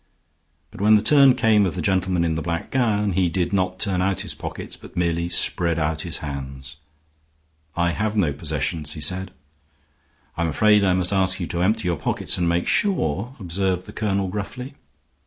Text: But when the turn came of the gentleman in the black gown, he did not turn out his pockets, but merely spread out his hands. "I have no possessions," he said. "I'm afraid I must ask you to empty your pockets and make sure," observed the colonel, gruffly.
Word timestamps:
But 0.71 0.81
when 0.81 0.95
the 0.95 1.03
turn 1.03 1.35
came 1.35 1.63
of 1.63 1.75
the 1.75 1.81
gentleman 1.83 2.23
in 2.23 2.33
the 2.33 2.41
black 2.41 2.71
gown, 2.71 3.11
he 3.11 3.29
did 3.29 3.53
not 3.53 3.77
turn 3.77 4.01
out 4.01 4.21
his 4.21 4.33
pockets, 4.33 4.75
but 4.75 4.97
merely 4.97 5.29
spread 5.29 5.77
out 5.77 6.01
his 6.01 6.17
hands. 6.25 6.77
"I 7.75 7.91
have 7.91 8.17
no 8.17 8.33
possessions," 8.33 8.93
he 8.93 8.99
said. 9.01 9.29
"I'm 10.35 10.47
afraid 10.47 10.83
I 10.83 10.93
must 10.93 11.13
ask 11.13 11.39
you 11.39 11.45
to 11.45 11.61
empty 11.61 11.87
your 11.87 11.97
pockets 11.97 12.35
and 12.39 12.49
make 12.49 12.65
sure," 12.65 13.35
observed 13.39 13.85
the 13.85 13.93
colonel, 13.93 14.27
gruffly. 14.27 14.73